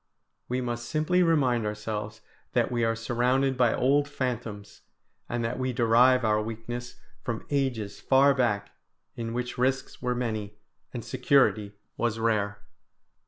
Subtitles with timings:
[0.49, 2.21] We must simply remind ourselves
[2.53, 4.81] that we are surrounded by old phantoms,
[5.29, 8.71] and that we derive our weakness from ages far back,
[9.15, 10.55] in which risks were many
[10.91, 12.63] and security was rare.